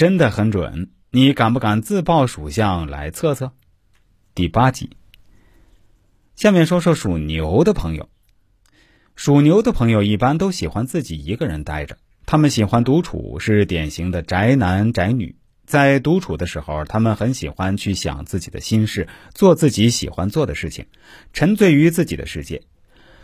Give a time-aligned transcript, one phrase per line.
[0.00, 3.52] 真的很准，你敢不敢自报属相来测测？
[4.34, 4.88] 第八集，
[6.36, 8.08] 下面说说属牛的朋友。
[9.14, 15.36] 属牛的朋友一般都喜欢自己一个人待着，他们喜欢独处，是典型的宅男宅女。
[15.66, 20.86] 在独处的时候，他们很喜欢去想自己的心事，做自己喜欢做的事情，
[21.34, 22.62] 沉醉于自己的世界。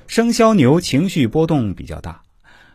[0.09, 2.21] 生肖牛情绪波动比较大，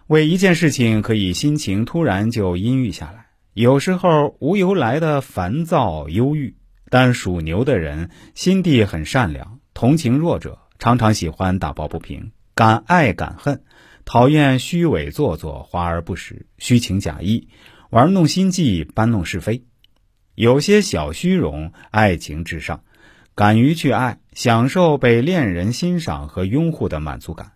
[0.07, 6.55] 为一件事情可以心情突然就阴郁下来，有时候无由来的烦躁忧郁。
[6.89, 13.63] 但属牛的人心地很善良，同情弱者，常常喜欢打抱不平，敢爱敢恨，
[14.03, 17.47] 讨厌虚伪做作、华而不实、虚情假意。
[17.91, 19.63] 玩弄心计，搬弄是非，
[20.35, 22.83] 有些小虚荣，爱情至上，
[23.35, 27.53] 敢于去爱，享受被恋人欣赏和拥护的满足感。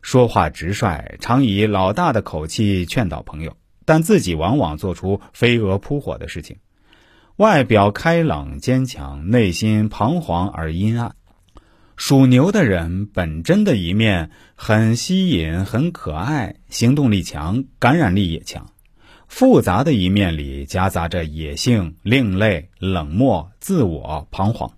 [0.00, 3.54] 说话直率，常以老大的口气劝导朋友，
[3.88, 6.54] 但自己往往做出飞蛾扑火的事情。
[7.36, 11.16] 外表开朗坚强，内心彷徨而阴暗。
[11.96, 18.70] 属牛的人本真的一面很吸引，很可爱，行动力强，感染力也强。
[19.26, 24.70] 复杂的一面里夹杂着野性、另类、冷漠、自我、彷徨。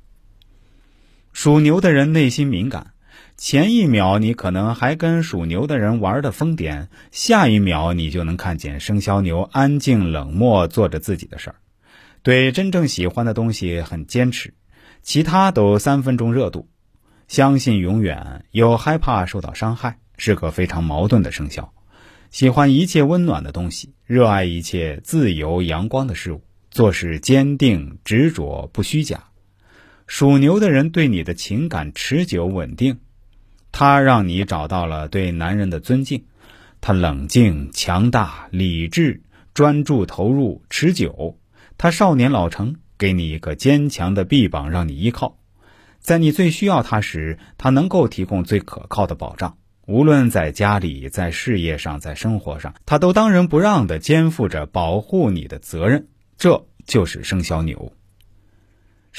[1.32, 2.92] 属牛的人内心敏感，
[3.36, 11.56] 前一秒你可能还跟属牛的人玩的疯癫，下一秒你就能看见生肖牛安静冷漠做着自己的事儿，
[12.22, 14.52] 对真正喜欢的东西很坚持，
[15.02, 16.68] 其他都三分钟热度，
[17.28, 21.72] 相信永远又害怕受到伤害，是个非常矛盾的生肖。
[22.30, 29.29] 喜欢一切温暖的东西，热爱一切自由阳光的事物，做事坚定执着，不虚假。
[30.10, 32.98] 属牛的人对你的情感持久稳定，
[33.70, 36.24] 他让你找到了对男人的尊敬。
[36.80, 39.22] 他冷静强大、理智、
[39.54, 41.38] 专注、投入、持久。
[41.78, 45.38] 他少年老成，给你一个坚强的臂膀让你依靠。
[46.00, 49.58] 在你最需要他时，他能够提供最可靠的保障。
[49.86, 56.08] 无论在家里、在事业上、在生活上，他都当仁不让的肩负着保护你的责任。
[56.36, 57.92] 这就是生肖牛。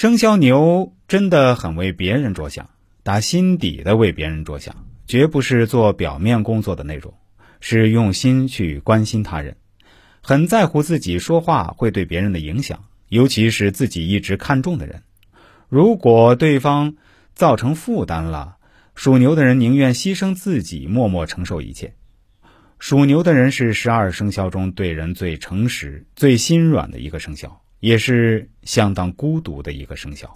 [0.01, 2.71] 生肖牛真的很为别人着想，
[3.03, 7.13] 打心底的为别人着想，绝不是做表面工作的那种，
[7.59, 9.57] 是用心去关心他人，
[10.19, 15.03] 很在乎自己说话会对别人的影响，尤其是自己一直看重的人，
[15.69, 16.95] 如果对方
[17.35, 18.57] 造成负担了。
[18.95, 21.93] 属牛的人宁愿牺牲自己，默默承受一切。
[22.79, 30.33] 属牛的人是十二生肖中对人最诚实、最心软的一个生肖，也是相当孤独的一个生肖。